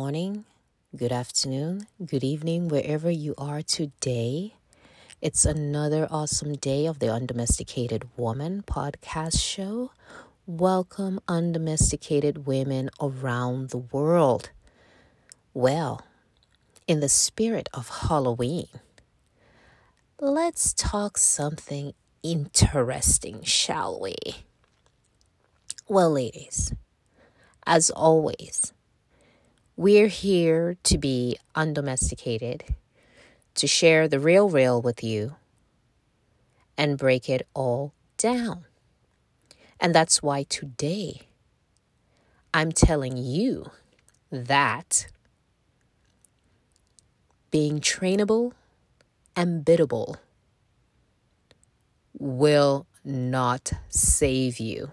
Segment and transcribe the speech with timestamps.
[0.00, 0.46] morning,
[0.96, 4.54] good afternoon, good evening, wherever you are today.
[5.20, 9.92] It's another awesome day of the Undomesticated Woman podcast show.
[10.46, 14.48] Welcome, undomesticated women around the world.
[15.52, 16.00] Well,
[16.88, 18.68] in the spirit of Halloween,
[20.18, 24.14] let's talk something interesting, shall we?
[25.86, 26.72] Well, ladies,
[27.66, 28.72] as always,
[29.80, 32.62] we're here to be undomesticated,
[33.54, 35.36] to share the real real with you
[36.76, 38.66] and break it all down.
[39.80, 41.22] And that's why today
[42.52, 43.70] I'm telling you
[44.30, 45.06] that
[47.50, 48.52] being trainable
[49.34, 50.16] and biddable
[52.18, 54.90] will not save you.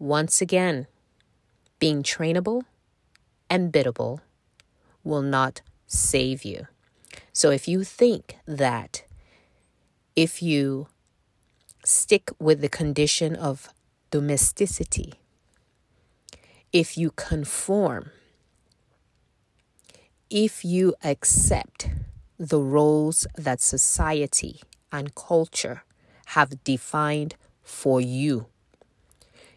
[0.00, 0.88] Once again,
[1.78, 2.64] being trainable
[3.54, 4.20] and biddable
[5.04, 6.66] will not save you.
[7.32, 9.04] So if you think that
[10.16, 10.88] if you
[11.84, 13.68] stick with the condition of
[14.10, 15.14] domesticity,
[16.72, 18.10] if you conform,
[20.28, 21.90] if you accept
[22.36, 25.84] the roles that society and culture
[26.34, 28.46] have defined for you,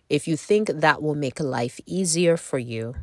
[0.08, 2.94] if you think that will make life easier for you,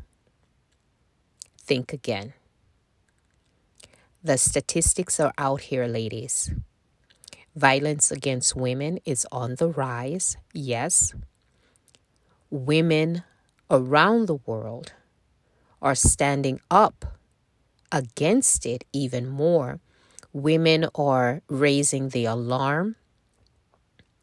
[1.66, 2.34] think again.
[4.22, 6.52] The statistics are out here, ladies.
[7.56, 11.14] Violence against women is on the rise, yes.
[12.50, 13.22] Women
[13.70, 14.92] around the world
[15.80, 17.04] are standing up
[17.92, 19.80] against it even more.
[20.32, 22.96] Women are raising the alarm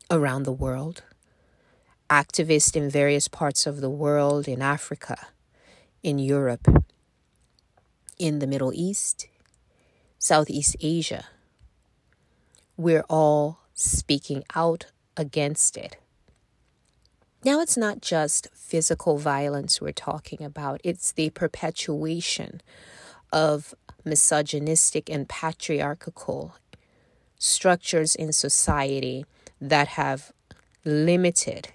[0.09, 1.03] around the world.
[2.09, 5.27] Activists in various parts of the world, in Africa,
[6.03, 6.67] in Europe,
[8.21, 9.27] in the Middle East,
[10.19, 11.25] Southeast Asia,
[12.77, 14.85] we're all speaking out
[15.17, 15.97] against it.
[17.43, 22.61] Now, it's not just physical violence we're talking about, it's the perpetuation
[23.33, 23.73] of
[24.05, 26.53] misogynistic and patriarchal
[27.39, 29.25] structures in society
[29.59, 30.31] that have
[30.85, 31.69] limited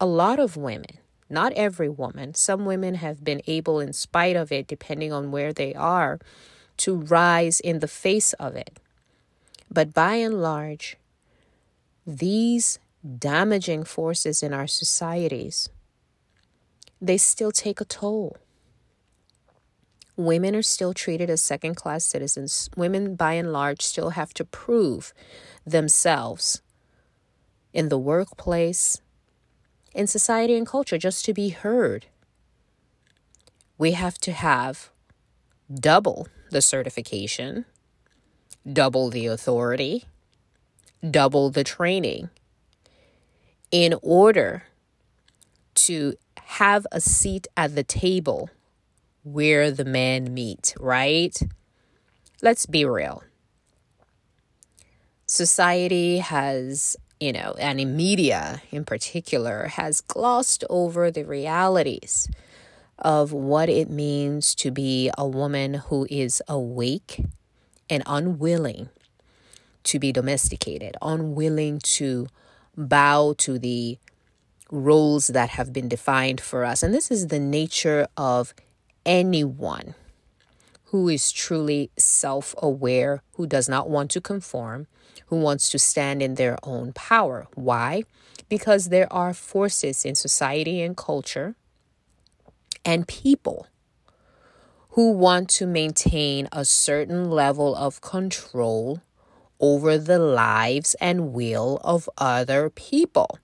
[0.00, 0.99] a lot of women
[1.30, 2.34] not every woman.
[2.34, 6.18] Some women have been able, in spite of it, depending on where they are,
[6.78, 8.80] to rise in the face of it.
[9.70, 10.96] But by and large,
[12.06, 12.78] these
[13.18, 15.68] damaging forces in our societies,
[17.00, 18.36] they still take a toll.
[20.16, 22.68] Women are still treated as second class citizens.
[22.76, 25.14] Women, by and large, still have to prove
[25.64, 26.60] themselves
[27.72, 29.00] in the workplace,
[29.94, 32.06] in society and culture just to be heard.
[33.78, 34.90] We have to have
[35.72, 37.64] double the certification,
[38.70, 40.04] double the authority,
[41.08, 42.30] double the training
[43.70, 44.64] in order
[45.74, 46.14] to
[46.44, 48.50] have a seat at the table
[49.22, 51.38] where the men meet, right?
[52.42, 53.22] Let's be real.
[55.26, 62.28] Society has you know, and in media in particular, has glossed over the realities
[62.98, 67.22] of what it means to be a woman who is awake
[67.88, 68.88] and unwilling
[69.84, 72.26] to be domesticated, unwilling to
[72.76, 73.98] bow to the
[74.70, 76.82] roles that have been defined for us.
[76.82, 78.54] And this is the nature of
[79.04, 79.94] anyone
[80.86, 84.86] who is truly self aware, who does not want to conform,
[85.26, 87.46] who wants to stand in their own power.
[87.54, 88.04] Why?
[88.48, 91.54] Because there are forces in society and culture
[92.84, 93.66] and people
[94.90, 99.00] who want to maintain a certain level of control
[99.60, 103.38] over the lives and will of other people.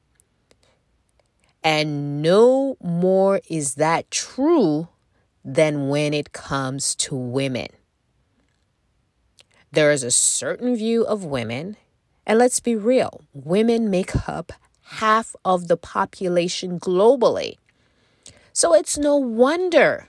[1.63, 4.89] And no more is that true
[5.45, 7.69] than when it comes to women.
[9.77, 11.77] There is a certain view of women,
[12.27, 14.55] and let's be real, women make up
[15.05, 17.59] half of the population globally.
[18.55, 20.09] So it's no wonder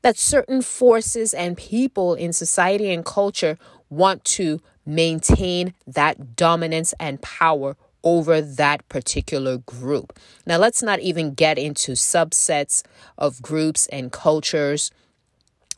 [0.00, 3.58] that certain forces and people in society and culture
[3.88, 10.18] want to maintain that dominance and power over that particular group.
[10.44, 12.82] Now, let's not even get into subsets
[13.16, 14.90] of groups and cultures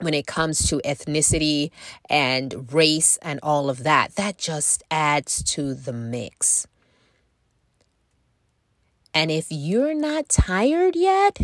[0.00, 1.70] when it comes to ethnicity
[2.08, 4.16] and race and all of that.
[4.16, 6.66] That just adds to the mix.
[9.14, 11.38] And if you're not tired yet,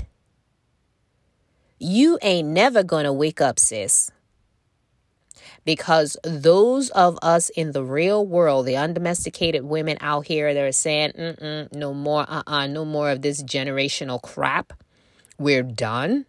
[1.79, 4.11] you ain't never gonna wake up, sis.
[5.65, 11.69] Because those of us in the real world, the undomesticated women out here, they're saying,
[11.73, 14.73] no more, uh uh-uh, uh, no more of this generational crap.
[15.39, 16.27] We're done.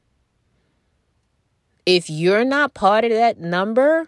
[1.94, 4.08] If you're not part of that number,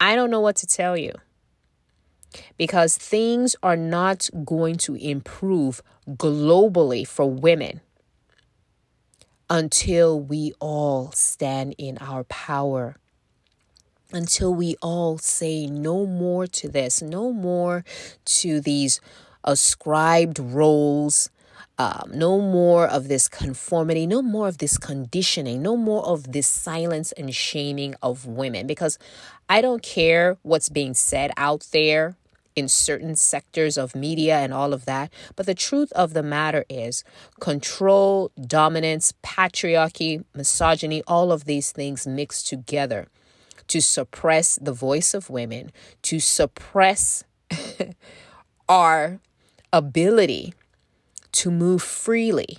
[0.00, 1.12] I don't know what to tell you.
[2.56, 7.82] Because things are not going to improve globally for women
[9.48, 12.96] until we all stand in our power.
[14.12, 17.84] Until we all say no more to this, no more
[18.24, 19.00] to these
[19.44, 21.30] ascribed roles,
[21.78, 26.48] um, no more of this conformity, no more of this conditioning, no more of this
[26.48, 28.66] silence and shaming of women.
[28.66, 28.98] Because
[29.48, 32.16] I don't care what's being said out there
[32.56, 35.12] in certain sectors of media and all of that.
[35.36, 37.04] But the truth of the matter is
[37.38, 43.06] control, dominance, patriarchy, misogyny, all of these things mixed together
[43.68, 45.70] to suppress the voice of women,
[46.02, 47.22] to suppress
[48.68, 49.20] our
[49.72, 50.54] ability
[51.38, 52.58] to move freely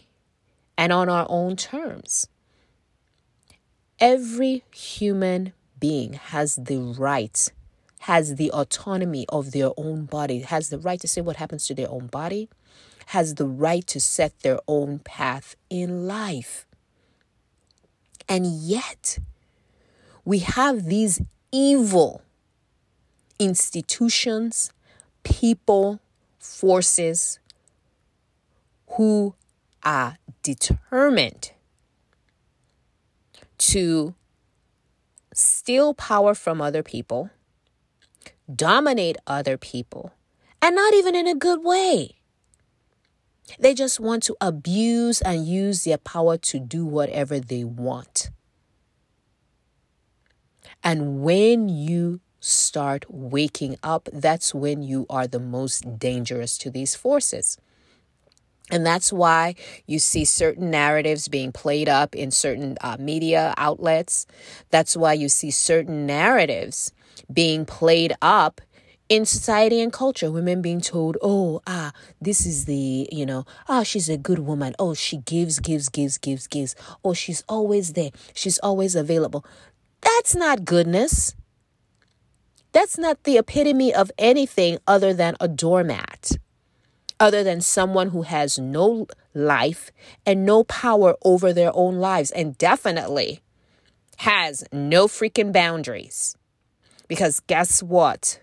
[0.77, 2.27] and on our own terms.
[3.99, 7.51] Every human being has the right
[8.03, 11.75] has the autonomy of their own body, has the right to say what happens to
[11.75, 12.49] their own body,
[13.07, 16.65] has the right to set their own path in life.
[18.29, 19.19] And yet,
[20.23, 21.21] we have these
[21.51, 22.21] evil
[23.37, 24.71] institutions,
[25.23, 25.99] people,
[26.39, 27.39] forces
[28.91, 29.35] who
[29.83, 31.51] are determined
[33.57, 34.13] to
[35.33, 37.29] steal power from other people
[38.53, 40.13] dominate other people,
[40.61, 42.15] and not even in a good way.
[43.59, 48.29] They just want to abuse and use their power to do whatever they want.
[50.83, 56.95] And when you start waking up, that's when you are the most dangerous to these
[56.95, 57.57] forces.
[58.71, 59.55] And that's why
[59.87, 64.27] you see certain narratives being played up in certain uh, media outlets.
[64.69, 66.91] That's why you see certain narratives
[67.31, 68.61] being played up
[69.09, 70.31] in society and culture.
[70.31, 74.75] Women being told oh ah this is the you know ah she's a good woman.
[74.77, 76.75] Oh she gives gives gives gives gives.
[77.03, 78.11] Oh she's always there.
[78.33, 79.43] She's always available.
[80.01, 81.33] That's not goodness.
[82.71, 86.37] That's not the epitome of anything other than a doormat
[87.19, 89.91] other than someone who has no life
[90.25, 93.41] and no power over their own lives and definitely
[94.17, 96.35] has no freaking boundaries
[97.07, 98.39] because guess what?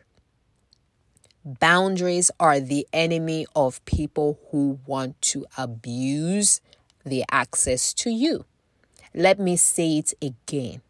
[1.45, 6.61] Boundaries are the enemy of people who want to abuse
[7.05, 8.45] the access to you.
[9.15, 10.83] Let me say it again.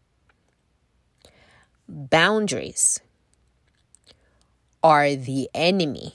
[1.87, 3.01] Boundaries
[4.83, 6.15] are the enemy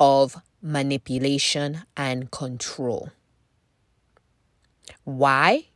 [0.00, 3.10] of manipulation and control.
[5.04, 5.66] Why?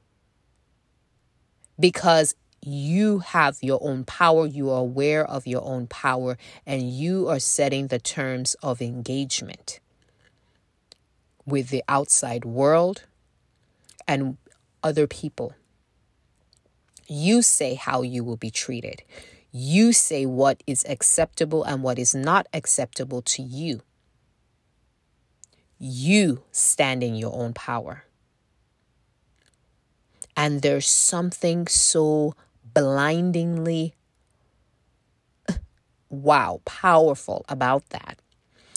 [1.79, 2.35] Because
[2.65, 7.41] you have your own power, you are aware of your own power, and you are
[7.41, 9.81] setting the terms of engagement
[11.45, 13.05] with the outside world
[14.07, 14.37] and
[14.83, 15.55] other people.
[17.09, 19.03] You say how you will be treated.
[19.51, 23.83] You say what is acceptable and what is not acceptable to you.
[25.85, 28.05] You stand in your own power.
[30.37, 32.37] And there's something so
[32.73, 33.97] blindingly
[36.09, 38.21] wow, powerful about that.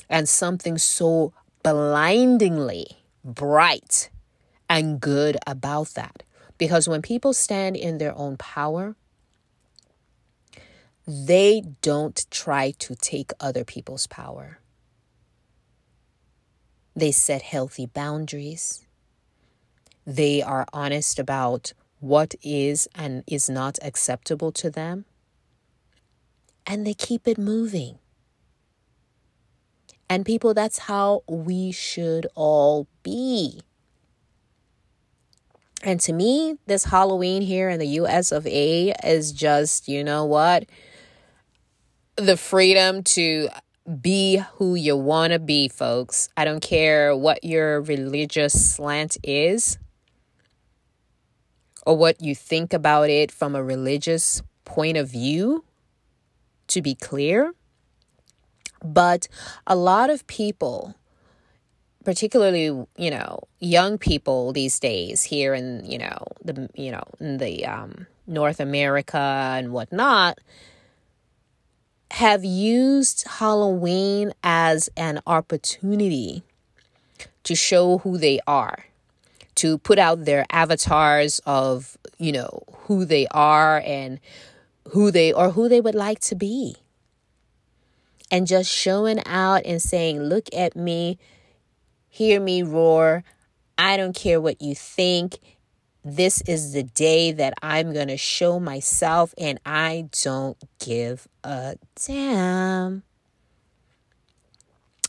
[0.09, 1.31] And something so
[1.61, 2.87] blindingly
[3.23, 4.09] bright
[4.67, 6.23] and good about that.
[6.57, 8.95] Because when people stand in their own power,
[11.07, 14.57] they don't try to take other people's power.
[16.95, 18.85] They set healthy boundaries.
[20.05, 25.05] They are honest about what is and is not acceptable to them,
[26.65, 27.97] and they keep it moving.
[30.07, 33.61] And people, that's how we should all be.
[35.81, 40.25] And to me, this Halloween here in the US of A is just, you know
[40.25, 40.65] what?
[42.15, 43.49] The freedom to
[44.01, 46.29] be who you want to be, folks.
[46.35, 49.77] I don't care what your religious slant is
[51.85, 55.63] or what you think about it from a religious point of view,
[56.67, 57.53] to be clear.
[58.83, 59.27] But
[59.67, 60.95] a lot of people
[62.05, 62.65] particularly
[62.97, 67.65] you know young people these days here in you know the you know in the
[67.65, 70.39] um, North America and whatnot
[72.11, 76.43] have used Halloween as an opportunity
[77.43, 78.85] to show who they are,
[79.55, 84.19] to put out their avatars of, you know, who they are and
[84.89, 86.77] who they or who they would like to be.
[88.31, 91.19] And just showing out and saying, Look at me,
[92.09, 93.23] hear me roar.
[93.77, 95.39] I don't care what you think.
[96.07, 101.77] This is the day that I'm going to show myself, and I don't give a
[102.05, 103.01] damn.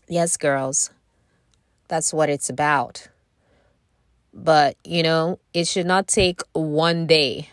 [0.08, 0.88] Yes, girls,
[1.88, 3.08] that's what it's about.
[4.32, 7.50] But, you know, it should not take one day,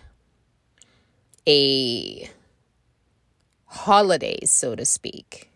[1.45, 2.29] a
[3.65, 5.49] holiday, so to speak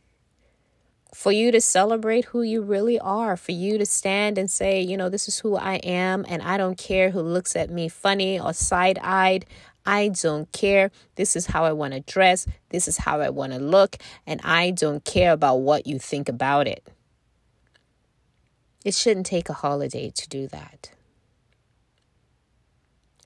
[1.17, 4.95] for you to celebrate who you really are, for you to stand and say, you
[4.95, 8.39] know, this is who I am, and I don't care who looks at me funny
[8.39, 9.43] or side eyed.
[9.83, 10.91] I don't care.
[11.15, 12.45] This is how I want to dress.
[12.69, 13.97] This is how I want to look.
[14.27, 16.88] And I don't care about what you think about it.
[18.86, 20.91] It shouldn't take a holiday to do that.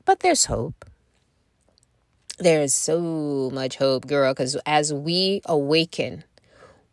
[0.05, 0.85] But there's hope.
[2.39, 6.23] There is so much hope, girl, because as we awaken,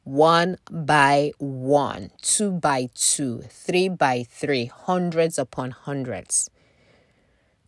[0.09, 6.49] one by one, two by two, three by three, hundreds upon hundreds.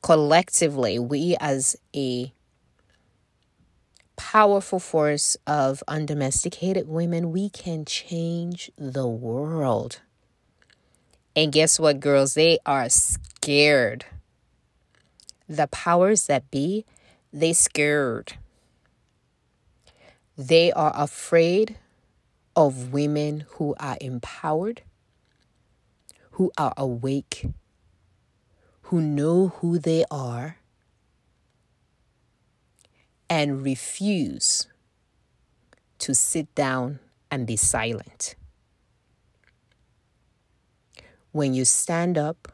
[0.00, 2.32] Collectively, we as a
[4.16, 10.00] powerful force of undomesticated women, we can change the world.
[11.36, 12.32] And guess what, girls?
[12.32, 14.06] They are scared.
[15.46, 16.86] The powers that be,
[17.34, 18.38] they scared.
[20.38, 21.76] They are afraid
[22.56, 24.82] of women who are empowered,
[26.32, 27.46] who are awake,
[28.82, 30.58] who know who they are,
[33.28, 34.66] and refuse
[35.98, 36.98] to sit down
[37.30, 38.34] and be silent.
[41.32, 42.48] When you stand up,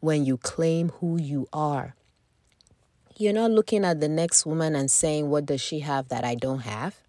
[0.00, 1.94] when you claim who you are,
[3.16, 6.34] you're not looking at the next woman and saying, What does she have that I
[6.34, 6.99] don't have?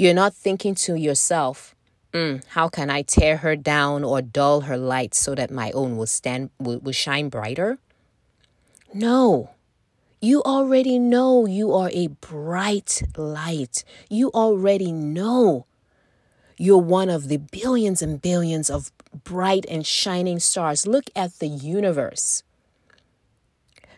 [0.00, 1.74] You're not thinking to yourself,
[2.14, 5.98] mm, how can I tear her down or dull her light so that my own
[5.98, 7.76] will stand will, will shine brighter?
[8.94, 9.50] No.
[10.18, 13.84] You already know you are a bright light.
[14.08, 15.66] You already know
[16.56, 18.90] you're one of the billions and billions of
[19.22, 20.86] bright and shining stars.
[20.86, 22.42] Look at the universe.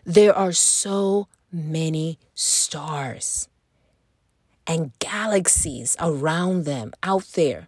[0.03, 3.47] There are so many stars
[4.65, 7.67] and galaxies around them out there.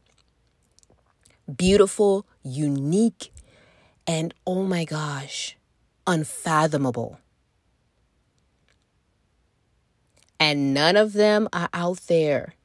[1.57, 3.31] Beautiful, unique,
[4.07, 5.57] and oh my gosh,
[6.07, 7.19] unfathomable.
[10.39, 12.55] And none of them are out there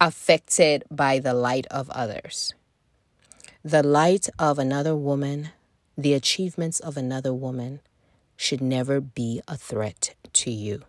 [0.00, 2.54] affected by the light of others.
[3.64, 5.50] The light of another woman,
[5.96, 7.80] the achievements of another woman
[8.36, 10.82] should never be a threat to you.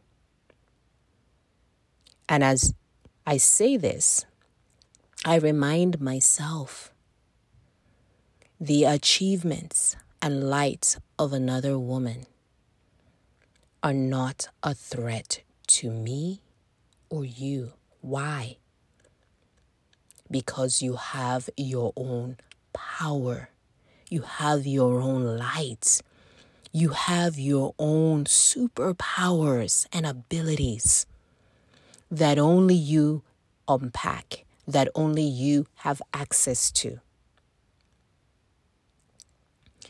[2.27, 2.73] And as
[3.25, 4.25] I say this,
[5.23, 6.91] I remind myself
[8.59, 12.25] the achievements and light of another woman
[13.83, 16.41] are not a threat to me
[17.09, 17.73] or you.
[18.01, 18.57] Why?
[20.31, 22.37] Because you have your own
[22.73, 23.49] power,
[24.09, 26.01] you have your own light,
[26.71, 31.05] you have your own superpowers and abilities
[32.11, 33.23] that only you
[33.67, 36.99] unpack, that only you have access to.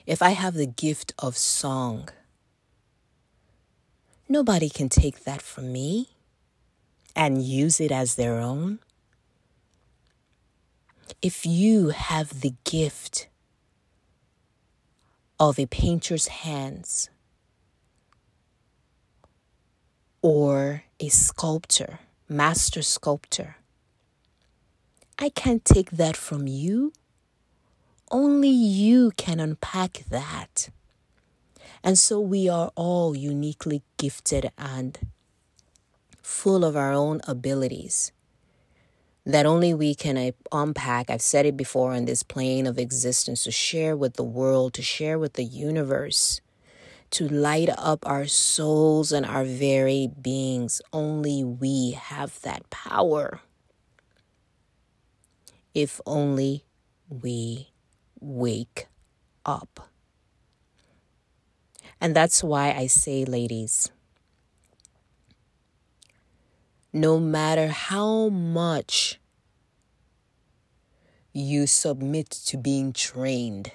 [0.05, 2.10] If I have the gift of song,
[4.29, 6.10] nobody can take that from me
[7.15, 8.79] and use it as their own.
[11.22, 13.27] If you have the gift
[15.39, 17.10] of a painter's hands
[20.22, 23.58] or a sculptor, master sculptor.
[25.20, 26.91] I can't take that from you.
[28.12, 30.70] Only you can unpack that.
[31.84, 34.98] And so we are all uniquely gifted and
[36.22, 38.12] full of our own abilities
[39.25, 41.10] that only we can uh, unpack.
[41.10, 44.82] I've said it before on this plane of existence to share with the world, to
[44.82, 46.41] share with the universe
[47.12, 50.82] to light up our souls and our very beings.
[50.92, 53.42] Only we have that power.
[55.76, 56.64] if only
[57.10, 57.70] we
[58.20, 58.88] wake
[59.46, 59.90] up.
[62.00, 63.92] And that's why I say, ladies,
[66.94, 69.20] no matter how much
[71.34, 73.72] you submit to being trained,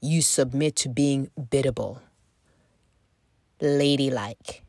[0.00, 2.00] you submit to being biddable,
[3.60, 4.62] ladylike,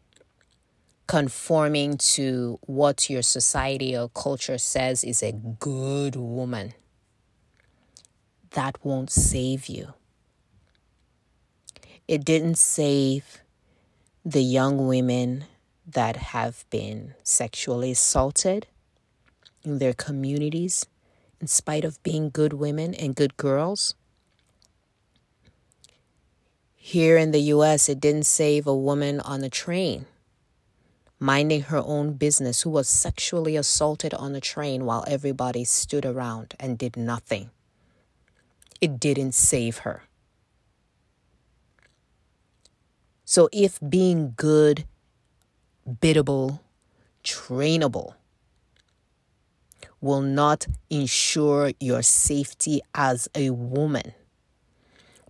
[1.07, 6.73] conforming to what your society or culture says is a good woman.
[8.51, 9.93] That won't save you.
[12.07, 13.39] It didn't save
[14.25, 15.45] the young women
[15.87, 18.67] that have been sexually assaulted
[19.63, 20.85] in their communities
[21.39, 23.95] in spite of being good women and good girls.
[26.83, 30.07] Here in the US, it didn't save a woman on a train
[31.19, 36.55] minding her own business who was sexually assaulted on a train while everybody stood around
[36.59, 37.51] and did nothing.
[38.81, 40.01] It didn't save her.
[43.23, 44.85] So, if being good,
[46.01, 46.63] biddable,
[47.23, 48.15] trainable
[50.01, 54.15] will not ensure your safety as a woman,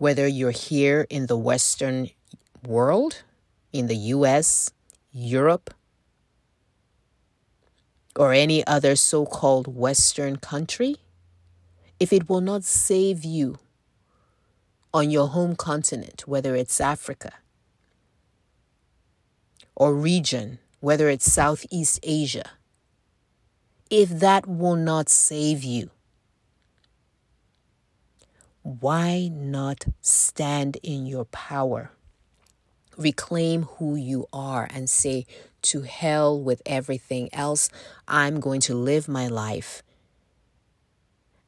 [0.01, 2.09] whether you're here in the Western
[2.65, 3.21] world,
[3.71, 4.71] in the US,
[5.11, 5.75] Europe,
[8.15, 10.95] or any other so called Western country,
[11.99, 13.59] if it will not save you
[14.91, 17.33] on your home continent, whether it's Africa
[19.75, 22.49] or region, whether it's Southeast Asia,
[23.91, 25.91] if that will not save you,
[28.63, 31.91] why not stand in your power?
[32.97, 35.25] Reclaim who you are and say,
[35.63, 37.69] to hell with everything else.
[38.07, 39.83] I'm going to live my life.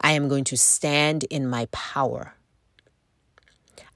[0.01, 2.35] I am going to stand in my power.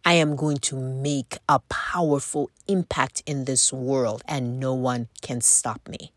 [0.06, 5.42] I am going to make a powerful impact in this world, and no one can
[5.42, 6.14] stop me.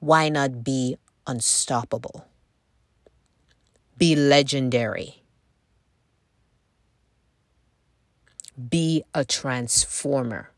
[0.00, 2.26] Why not be unstoppable?
[3.96, 5.22] Be legendary.
[8.68, 10.50] Be a transformer.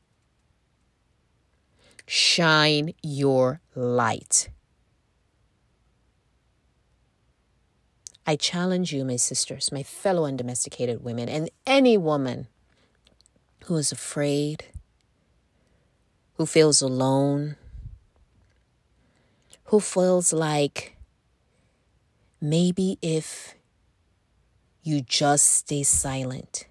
[2.07, 4.49] Shine your light.
[8.27, 12.49] I challenge you, my sisters, my fellow undomesticated women, and any woman
[13.66, 14.64] who is afraid,
[16.35, 17.57] who feels alone,
[19.66, 20.95] who feels like
[22.40, 23.55] maybe if
[24.83, 26.66] you just stay silent,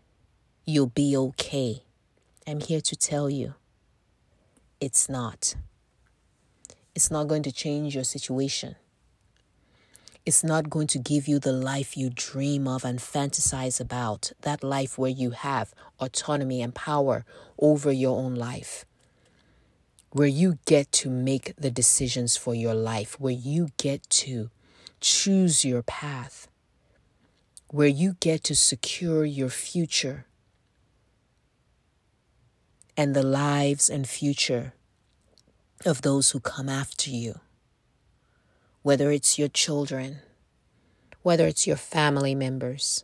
[0.65, 1.83] you'll be okay.
[2.47, 3.55] I'm here to tell you
[4.79, 5.55] it's not.
[6.93, 8.75] It's not going to change your situation.
[10.25, 14.63] It's not going to give you the life you dream of and fantasize about, that
[14.63, 17.25] life where you have autonomy and power
[17.59, 18.85] over your own life,
[20.11, 24.49] where you get to make the decisions for your life, where you get to
[24.99, 26.47] choose your path,
[27.69, 30.25] where you get to secure your future
[32.97, 34.73] and the lives and future
[35.85, 37.39] of those who come after you.
[38.81, 40.19] Whether it's your children,
[41.21, 43.03] whether it's your family members,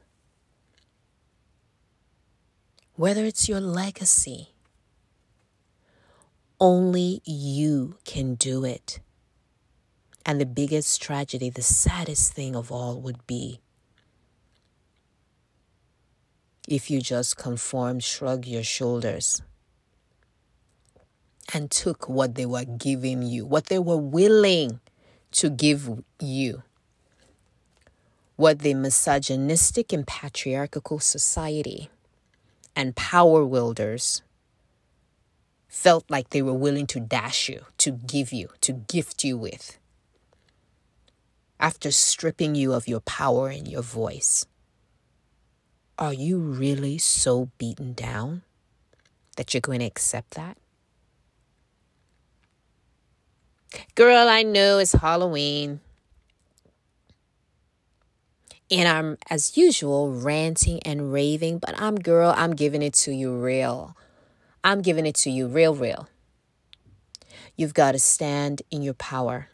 [2.95, 4.49] whether it's your legacy.
[6.59, 8.99] Only you can do it.
[10.25, 13.59] And the biggest tragedy, the saddest thing of all would be
[16.67, 19.41] if you just conformed, shrug your shoulders,
[21.53, 24.79] and took what they were giving you, what they were willing
[25.31, 26.63] to give you.
[28.35, 31.89] What the misogynistic and patriarchal society
[32.75, 34.21] and power wielders
[35.67, 39.77] felt like they were willing to dash you, to give you, to gift you with.
[41.61, 44.47] After stripping you of your power and your voice,
[45.99, 48.41] are you really so beaten down
[49.37, 50.57] that you're going to accept that?
[53.93, 55.81] Girl, I know it's Halloween.
[58.71, 63.35] And I'm, as usual, ranting and raving, but I'm, girl, I'm giving it to you
[63.35, 63.95] real.
[64.63, 66.09] I'm giving it to you real, real.
[67.55, 69.49] You've got to stand in your power.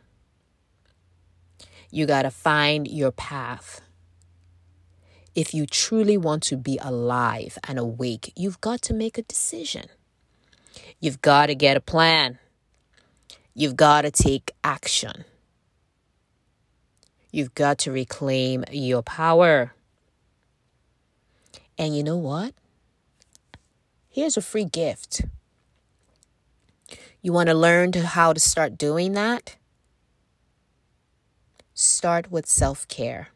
[1.89, 3.81] You got to find your path.
[5.35, 9.85] If you truly want to be alive and awake, you've got to make a decision.
[10.99, 12.39] You've got to get a plan.
[13.53, 15.25] You've got to take action.
[17.31, 19.73] You've got to reclaim your power.
[21.77, 22.53] And you know what?
[24.09, 25.21] Here's a free gift.
[27.21, 29.55] You want to learn how to start doing that?
[31.79, 33.27] Start with self-care.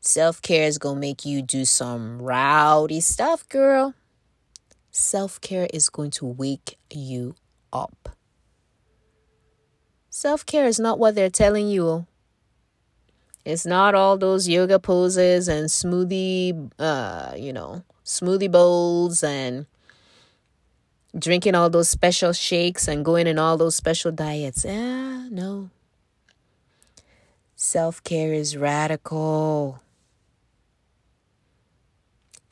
[0.00, 3.92] Self-care is going to make you do some rowdy stuff, girl.
[4.90, 7.34] Self-care is going to wake you
[7.70, 8.16] up.
[10.08, 12.06] Self care is not what they're telling you.
[13.44, 19.66] It's not all those yoga poses and smoothie, uh, you know, smoothie bowls and
[21.18, 24.64] drinking all those special shakes and going in all those special diets.
[24.64, 25.68] Yeah, no.
[27.56, 29.80] Self care is radical.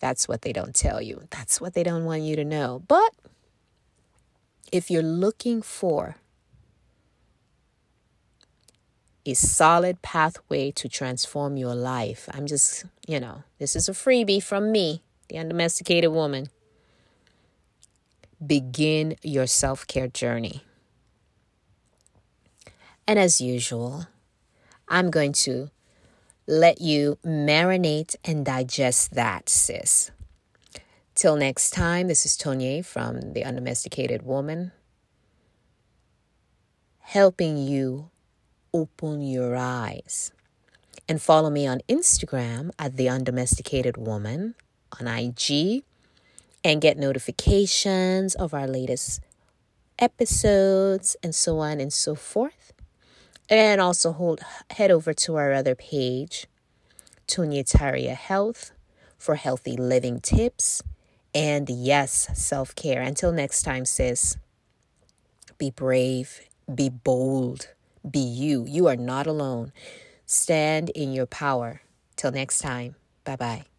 [0.01, 1.29] That's what they don't tell you.
[1.31, 2.83] That's what they don't want you to know.
[2.88, 3.12] But
[4.73, 6.17] if you're looking for
[9.27, 12.29] a solid pathway to transform your life.
[12.33, 16.49] I'm just, you know, this is a freebie from me, the undomesticated woman.
[18.45, 20.62] Begin your self care journey.
[23.07, 24.07] And as usual,
[24.88, 25.70] I'm going to
[26.47, 30.11] let you marinate and digest that, sis.
[31.14, 34.73] Till next time, this is Tonya from The Undomesticated Woman,
[36.99, 38.11] helping you
[38.75, 40.33] open your eyes.
[41.09, 44.55] And follow me on Instagram at The Undomesticated Woman,
[44.99, 45.85] on IG,
[46.64, 49.20] and get notifications of our latest
[49.99, 52.74] episodes and so on and so forth.
[53.49, 56.47] And also hold head over to our other page,
[57.29, 58.73] Tonya Taria Health,
[59.19, 60.83] for healthy living tips
[61.35, 63.03] and yes, self care.
[63.03, 64.37] Until next time, sis,
[65.59, 66.41] be brave,
[66.75, 67.69] be bold
[68.09, 68.65] be you.
[68.67, 69.73] You are not alone.
[70.27, 71.83] Stand in your power.
[72.17, 72.97] Till next time.
[73.25, 73.74] Bye bye.